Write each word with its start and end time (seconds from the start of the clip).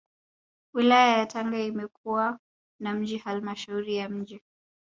Wilaya 0.73 1.17
ya 1.17 1.25
Tanga 1.27 1.59
imekuwa 1.63 2.39
na 2.79 3.07
Halmashauri 3.23 3.95
ya 3.95 4.09
Mji 4.09 4.41